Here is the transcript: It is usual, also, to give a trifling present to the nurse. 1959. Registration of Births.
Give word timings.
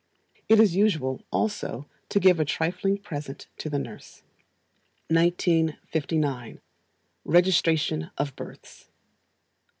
It 0.49 0.59
is 0.59 0.75
usual, 0.75 1.21
also, 1.29 1.85
to 2.09 2.19
give 2.19 2.39
a 2.39 2.43
trifling 2.43 2.97
present 2.97 3.45
to 3.57 3.69
the 3.69 3.77
nurse. 3.77 4.23
1959. 5.09 6.59
Registration 7.23 8.09
of 8.17 8.35
Births. 8.35 8.89